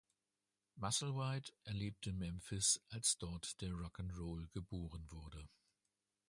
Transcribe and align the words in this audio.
Musselwhite 0.77 1.53
erlebte 1.63 2.11
Memphis, 2.11 2.81
als 2.89 3.19
dort 3.19 3.61
der 3.61 3.69
Rock 3.71 3.99
’n’ 3.99 4.09
Roll 4.09 4.47
geboren 4.51 5.05
wurde. 5.11 5.47